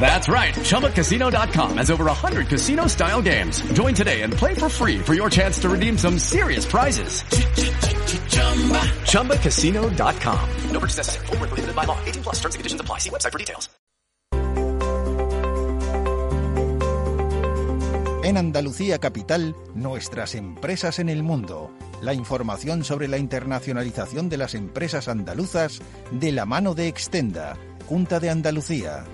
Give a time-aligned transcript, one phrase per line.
[0.00, 0.54] That's right.
[0.54, 3.60] ChumbaCasino.com has over 100 casino-style games.
[3.72, 7.24] Join today and play for free for your chance to redeem some serious prizes.
[9.10, 10.50] ChumbaCasino.com.
[10.70, 11.26] No purchase necessary.
[11.26, 11.98] Prohibited by law.
[12.04, 12.98] 18 plus terms and conditions apply.
[12.98, 13.68] See website for details.
[18.24, 21.70] En Andalucía Capital, nuestras empresas en el mundo.
[22.02, 28.18] La información sobre la internacionalización de las empresas andaluzas de la mano de Extenda Junta
[28.18, 29.04] de Andalucía.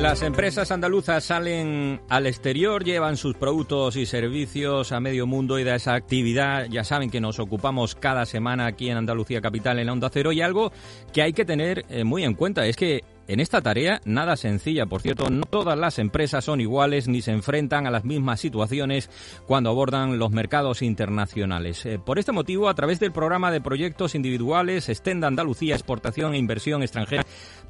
[0.00, 5.64] Las empresas andaluzas salen al exterior, llevan sus productos y servicios a medio mundo y
[5.64, 9.86] de esa actividad ya saben que nos ocupamos cada semana aquí en Andalucía Capital en
[9.86, 10.72] la Onda Cero y algo
[11.12, 14.86] que hay que tener eh, muy en cuenta es que en esta tarea, nada sencilla,
[14.86, 19.10] por cierto, no todas las empresas son iguales ni se enfrentan a las mismas situaciones
[19.46, 21.86] cuando abordan los mercados internacionales.
[21.86, 26.38] Eh, por este motivo, a través del programa de proyectos individuales, Estenda Andalucía Exportación e
[26.38, 27.24] Inversión Extranjera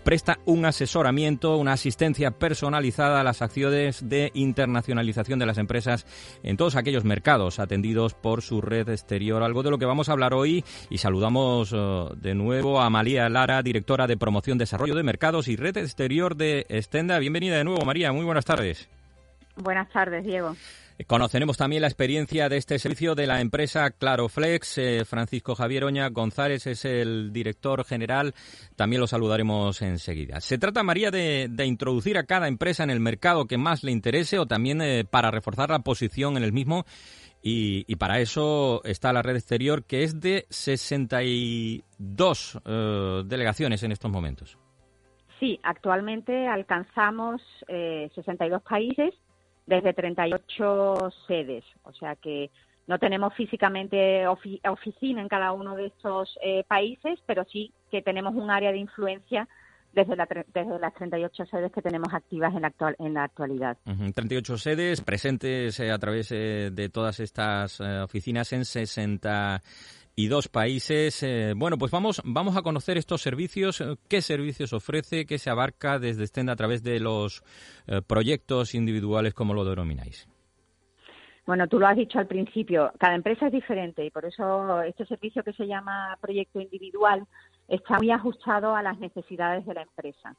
[0.05, 6.06] presta un asesoramiento, una asistencia personalizada a las acciones de internacionalización de las empresas
[6.42, 9.42] en todos aquellos mercados atendidos por su red exterior.
[9.42, 13.28] Algo de lo que vamos a hablar hoy y saludamos eh, de nuevo a María
[13.28, 17.19] Lara, directora de Promoción, Desarrollo de Mercados y Red Exterior de Estenda.
[17.19, 18.12] Bienvenida de nuevo, María.
[18.12, 18.88] Muy buenas tardes.
[19.56, 20.54] Buenas tardes, Diego.
[21.06, 24.78] Conoceremos también la experiencia de este servicio de la empresa Claroflex.
[24.78, 28.32] Eh, Francisco Javier Oña González es el director general.
[28.77, 30.41] También lo saludaremos enseguida.
[30.41, 34.38] Se trata, María, de, introducir a cada empresa en el mercado que más le interese
[34.38, 36.84] o también eh, para reforzar la posición en el mismo.
[37.43, 44.11] Y, para eso está la red exterior, que es de 62 eh, delegaciones en estos
[44.11, 44.59] momentos.
[45.41, 49.12] Sí, actualmente alcanzamos 62 países
[49.66, 51.64] desde 38 sedes.
[51.84, 52.50] O sea que
[52.86, 58.34] no tenemos físicamente oficina en cada uno de estos eh, países, pero sí que tenemos
[58.34, 59.48] un área de influencia
[59.92, 60.16] desde,
[60.52, 63.78] desde las 38 sedes que tenemos activas en la, actual, en la actualidad.
[64.14, 69.62] 38 sedes presentes eh, a través eh, de todas estas oficinas en 60
[70.16, 71.22] y dos países.
[71.22, 75.50] Eh, bueno, pues vamos, vamos a conocer estos servicios, eh, qué servicios ofrece, qué se
[75.50, 77.42] abarca desde Stenda a través de los
[77.86, 80.28] eh, proyectos individuales, como lo denomináis.
[81.47, 85.04] Bueno, tú lo has dicho al principio, cada empresa es diferente y por eso este
[85.04, 87.26] servicio que se llama proyecto individual
[87.69, 90.34] está muy ajustado a las necesidades de la empresa,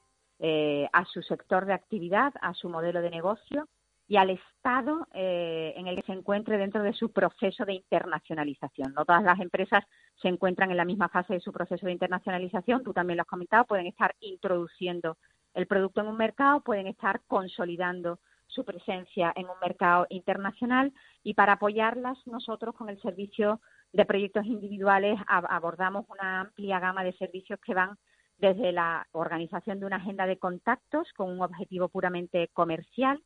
[0.91, 3.67] a su sector de actividad, a su modelo de negocio
[4.07, 8.93] y al estado eh, en el que se encuentre dentro de su proceso de internacionalización.
[8.93, 9.83] No todas las empresas
[10.21, 13.27] se encuentran en la misma fase de su proceso de internacionalización, tú también lo has
[13.27, 15.17] comentado, pueden estar introduciendo
[15.53, 20.93] el producto en un mercado, pueden estar consolidando su presencia en un mercado internacional
[21.23, 23.59] y para apoyarlas nosotros con el servicio
[23.91, 27.97] de proyectos individuales abordamos una amplia gama de servicios que van
[28.37, 33.22] desde la organización de una agenda de contactos con un objetivo puramente comercial,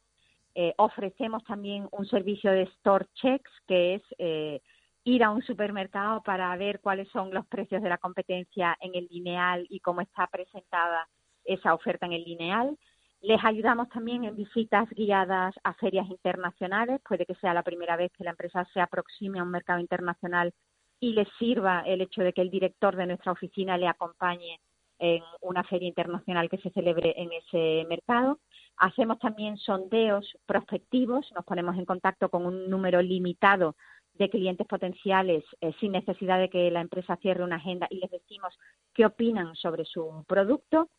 [0.55, 4.61] eh, ofrecemos también un servicio de store checks, que es eh,
[5.03, 9.07] ir a un supermercado para ver cuáles son los precios de la competencia en el
[9.09, 11.07] lineal y cómo está presentada
[11.43, 12.77] esa oferta en el lineal.
[13.21, 17.01] Les ayudamos también en visitas guiadas a ferias internacionales.
[17.07, 20.53] Puede que sea la primera vez que la empresa se aproxime a un mercado internacional
[21.01, 24.59] y les sirva el hecho de que el director de nuestra oficina le acompañe
[24.99, 28.39] en una feria internacional que se celebre en ese mercado.
[28.79, 33.75] Hacemos también sondeos prospectivos, nos ponemos en contacto con un número limitado
[34.13, 38.09] de clientes potenciales eh, sin necesidad de que la empresa cierre una agenda y les
[38.09, 38.57] decimos
[38.93, 40.89] qué opinan sobre su producto.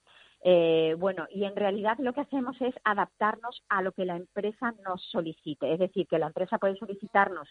[0.42, 4.74] Eh, bueno, y en realidad lo que hacemos es adaptarnos a lo que la empresa
[4.84, 5.72] nos solicite.
[5.72, 7.48] Es decir, que la empresa puede solicitarnos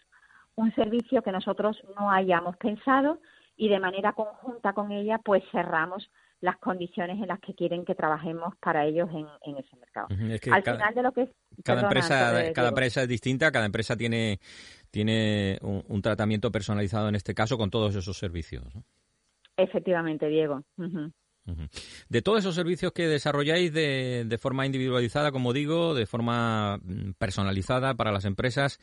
[0.54, 3.18] un servicio que nosotros no hayamos pensado
[3.56, 6.08] y de manera conjunta con ella, pues cerramos
[6.40, 10.08] las condiciones en las que quieren que trabajemos para ellos en, ese mercado.
[10.10, 11.32] Al final de lo que
[11.62, 14.40] cada empresa, cada empresa es distinta, cada empresa tiene
[14.90, 18.64] tiene un, tratamiento personalizado en este caso con todos esos servicios.
[19.56, 20.64] Efectivamente, Diego.
[22.08, 27.12] De todos esos servicios que desarrolláis de, de forma individualizada, como digo, de forma mm,
[27.18, 28.78] personalizada para las empresas,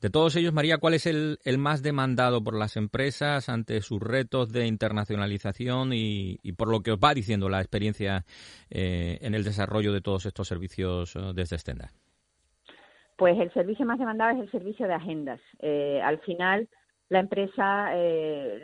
[0.00, 4.52] de todos ellos, María, ¿cuál es el, más demandado por las empresas ante sus retos
[4.52, 8.24] de internacionalización y, por lo que os va diciendo la experiencia
[8.70, 11.90] eh, en el desarrollo de todos estos servicios eh, desde Stenda?
[13.16, 15.40] Pues el servicio más demandado es el servicio de agendas.
[15.60, 16.68] Eh, al final,
[17.08, 17.90] la empresa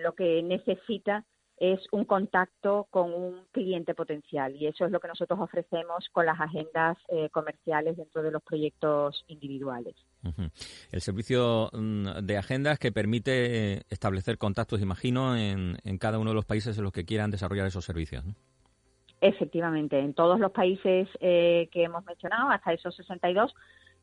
[0.02, 1.24] lo que necesita
[1.62, 6.26] es un contacto con un cliente potencial y eso es lo que nosotros ofrecemos con
[6.26, 9.94] las agendas eh, comerciales dentro de los proyectos individuales.
[10.90, 16.44] El servicio mm, de agendas que permite establecer contactos, imagino, en, cada uno de los
[16.44, 18.24] países en los que quieran desarrollar esos servicios.
[19.20, 23.54] Efectivamente, en todos los países eh, que hemos mencionado, hasta esos 62,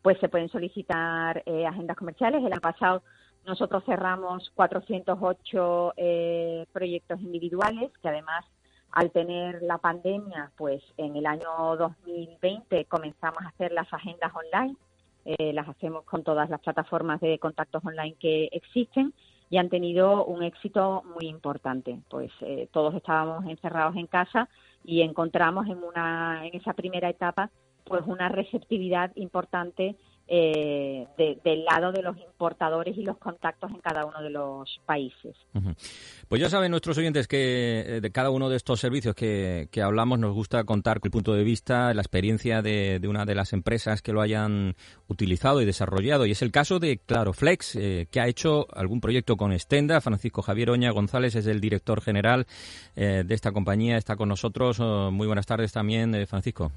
[0.01, 2.39] pues se pueden solicitar eh, agendas comerciales.
[2.39, 3.03] El año pasado
[3.45, 8.45] nosotros cerramos 408 eh, proyectos individuales que además
[8.91, 14.75] al tener la pandemia, pues en el año 2020 comenzamos a hacer las agendas online,
[15.25, 19.13] eh, las hacemos con todas las plataformas de contactos online que existen
[19.49, 21.99] y han tenido un éxito muy importante.
[22.09, 24.49] Pues eh, todos estábamos encerrados en casa
[24.83, 27.51] y encontramos en una en esa primera etapa
[27.83, 29.95] pues una receptividad importante
[30.31, 35.35] eh, del lado de los importadores y los contactos en cada uno de los países.
[36.27, 40.19] Pues ya saben nuestros oyentes que eh, de cada uno de estos servicios que, hablamos
[40.19, 44.13] nos gusta contar el punto de vista, la experiencia de, una de las empresas que
[44.13, 44.75] lo hayan
[45.07, 46.27] utilizado y desarrollado.
[46.27, 49.99] Y es el caso de Claroflex, eh, que ha hecho algún proyecto con Estenda.
[49.99, 52.45] Francisco Javier Oña González es el director general
[52.95, 54.79] de esta compañía, está con nosotros.
[54.79, 56.71] Oh, muy buenas tardes también, Francisco.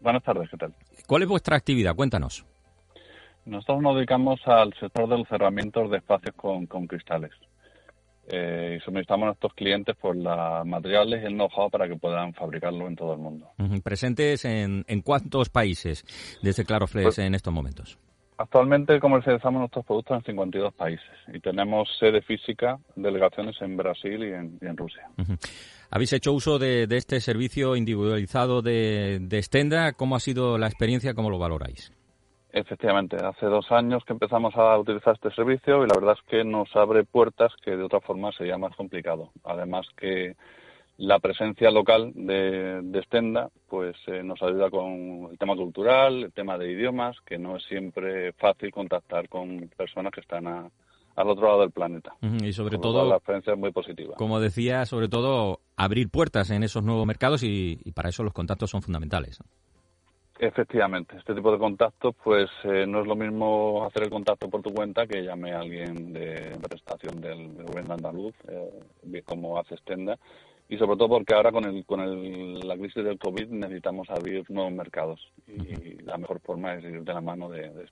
[0.00, 0.74] Buenas tardes, ¿qué tal?
[1.06, 1.94] ¿Cuál es vuestra actividad?
[1.94, 2.44] Cuéntanos.
[3.44, 7.32] Nosotros nos dedicamos al sector de los cerramientos de espacios con, cristales.
[8.28, 12.32] Eh, y suministramos a nuestros clientes por los materiales y el know-how para que puedan
[12.34, 13.50] fabricarlo en todo el mundo.
[13.82, 16.04] ¿Presentes en, cuántos países
[16.40, 17.98] desde Claroflex pues en estos momentos?
[18.38, 24.66] Actualmente comercializamos nuestros productos en 52 países y tenemos sede física, delegaciones en Brasil y
[24.66, 25.08] en, Rusia.
[25.90, 29.92] ¿Habéis hecho uso de, este servicio individualizado de, de Stenda?
[29.92, 31.14] ¿Cómo ha sido la experiencia?
[31.14, 31.92] ¿Cómo lo valoráis?
[32.52, 36.44] Efectivamente, hace dos años que empezamos a utilizar este servicio y la verdad es que
[36.44, 39.30] nos abre puertas que de otra forma sería más complicado.
[39.42, 40.36] Además que
[40.98, 46.32] la presencia local de, de Stenda pues eh, nos ayuda con el tema cultural, el
[46.32, 51.46] tema de idiomas, que no es siempre fácil contactar con personas que están al otro
[51.46, 52.14] lado del planeta.
[52.20, 54.14] Y sobre todo, la experiencia es muy positiva.
[54.16, 58.34] Como decía, sobre todo abrir puertas en esos nuevos mercados y, y para eso los
[58.34, 59.40] contactos son fundamentales.
[60.44, 64.60] Efectivamente, este tipo de contactos, pues eh, no es lo mismo hacer el contacto por
[64.60, 70.18] tu cuenta que llame a alguien de prestación del gobierno andaluz, eh, como hace Stenda,
[70.68, 74.50] y sobre todo porque ahora con el, con el, la crisis del COVID necesitamos abrir
[74.50, 77.86] nuevos mercados y la mejor forma es ir de la mano de, de.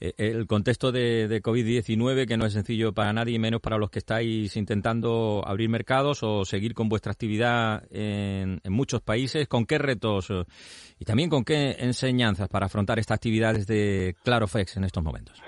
[0.00, 3.90] Eh, el contexto de, de COVID-19 que no es sencillo para nadie, menos para los
[3.90, 9.64] que estáis intentando abrir mercados o seguir con vuestra actividad en, en muchos países, ¿con
[9.64, 10.44] qué retos eh,
[10.98, 15.40] y también con qué enseñanzas para afrontar esta actividad desde Clarofex en estos momentos?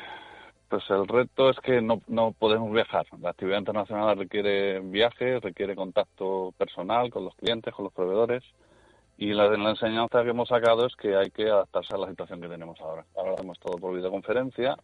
[0.76, 3.06] Pues el reto es que no, no podemos viajar.
[3.22, 8.44] La actividad internacional requiere viajes, requiere contacto personal con los clientes, con los proveedores.
[9.16, 12.42] Y la, la enseñanza que hemos sacado es que hay que adaptarse a la situación
[12.42, 13.06] que tenemos ahora.
[13.16, 14.76] Ahora hacemos todo por videoconferencia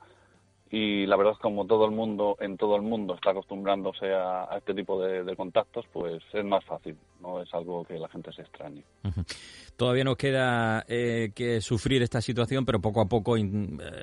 [0.74, 4.72] y la verdad como todo el mundo en todo el mundo está acostumbrándose a, este
[4.72, 8.82] tipo de, contactos, pues es más fácil, no es algo que la gente se extrañe.
[9.76, 13.42] Todavía nos queda eh, que sufrir esta situación, pero poco a poco eh,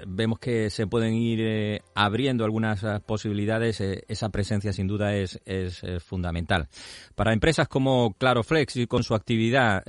[0.08, 3.82] vemos que se pueden ir eh, abriendo algunas posibilidades.
[3.82, 6.68] esa presencia sin duda es, es fundamental.
[7.16, 9.84] Para empresas como Claroflex y con su actividad,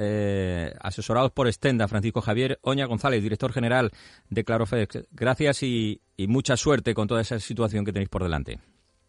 [0.80, 3.90] asesorados por Estenda, Francisco Javier Oña González, director general
[4.30, 8.58] de Claroflex, gracias y, y mucha suerte con toda esa situación que tenéis por delante.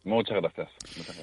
[0.05, 0.69] Muchas gracias.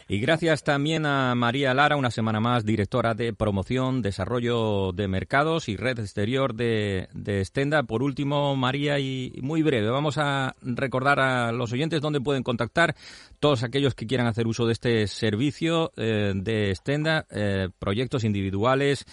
[0.06, 5.68] Y gracias también a María Lara, una semana más, directora de promoción, desarrollo de mercados
[5.68, 7.82] y red exterior de, de Stenda.
[7.84, 12.94] Por último, María, y muy breve, vamos a recordar a los oyentes dónde pueden contactar
[13.40, 19.06] todos aquellos que quieran hacer uso de este servicio eh, de Stenda, eh, proyectos individuales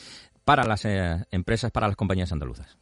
[0.43, 2.77] para las eh, empresas, para las compañías andaluzas.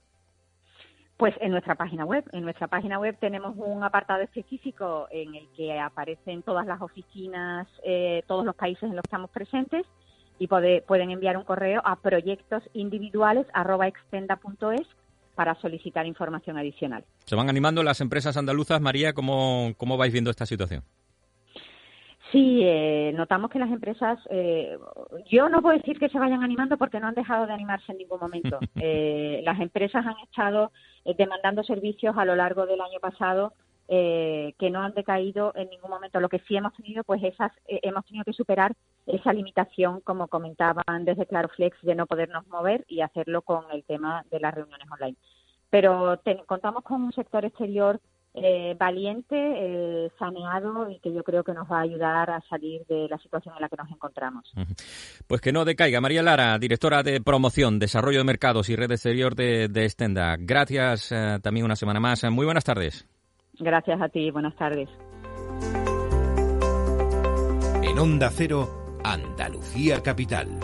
[1.17, 2.23] Pues en nuestra página web.
[2.31, 7.67] En nuestra página web tenemos un apartado específico en el que aparecen todas las oficinas,
[7.83, 9.85] eh, todos los países en los que estamos presentes
[10.39, 14.87] y pueden enviar un correo a proyectosindividuales.extenda.es
[15.35, 17.03] para solicitar información adicional.
[17.25, 18.81] ¿Se van animando las empresas andaluzas?
[18.81, 20.83] María, ¿cómo, cómo vais viendo esta situación?
[22.33, 24.75] Sí, eh, notamos que las empresas, eh,
[25.29, 27.99] yo no puedo decir que se vayan animando porque no han dejado de animarse en
[27.99, 28.59] ningún momento.
[28.85, 30.71] Eh, las empresas han estado
[31.17, 33.53] demandando servicios a lo largo del año pasado
[33.87, 36.19] que no han decaído en ningún momento.
[36.19, 38.73] Lo que sí hemos tenido, pues esas, hemos tenido que superar
[39.05, 44.25] esa limitación, como comentaban desde Claroflex, de no podernos mover y hacerlo con el tema
[44.31, 45.15] de las reuniones online.
[45.69, 47.99] Pero contamos con un sector exterior
[48.35, 52.83] eh, valiente, eh, saneado y que yo creo que nos va a ayudar a salir
[52.87, 54.51] de la situación en la que nos encontramos.
[55.27, 56.01] Pues que no decaiga.
[56.01, 60.35] María Lara, directora de promoción, desarrollo de mercados y red exterior de, de Estenda.
[60.39, 62.23] Gracias eh, también una semana más.
[62.31, 63.07] Muy buenas tardes.
[63.59, 64.31] Gracias a ti.
[64.31, 64.89] Buenas tardes.
[67.83, 70.59] En Onda Cero, Andalucía Capital.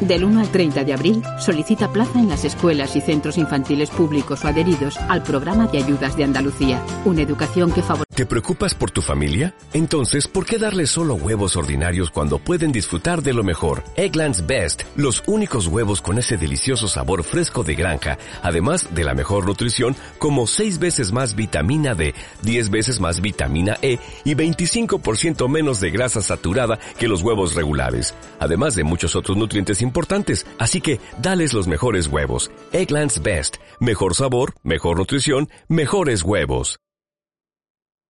[0.00, 4.44] Del 1 al 30 de abril, solicita plaza en las escuelas y centros infantiles públicos
[4.44, 6.80] o adheridos al programa de ayudas de Andalucía.
[7.04, 8.04] Una educación que favorece.
[8.14, 9.54] ¿Te preocupas por tu familia?
[9.72, 13.82] Entonces, ¿por qué darles solo huevos ordinarios cuando pueden disfrutar de lo mejor?
[13.96, 19.14] Eggland's Best, los únicos huevos con ese delicioso sabor fresco de granja, además de la
[19.14, 25.48] mejor nutrición, como 6 veces más vitamina D, 10 veces más vitamina E y 25%
[25.48, 30.46] menos de grasa saturada que los huevos regulares, además de muchos otros nutrientes importantes.
[30.58, 32.50] Así que, dales los mejores huevos.
[32.72, 36.78] Eggland's Best, mejor sabor, mejor nutrición, mejores huevos.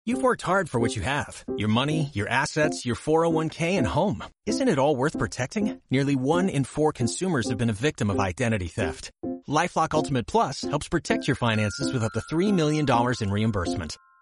[0.09, 4.23] You've worked hard for what you have your money, your assets, your 401k, and home.
[4.47, 5.81] Isn't it all worth protecting?
[5.91, 9.11] Nearly one in four consumers have been a victim of identity theft.
[9.49, 12.87] Lifelock Ultimate Plus helps protect your finances with up to $3 million
[13.21, 13.97] in reimbursement.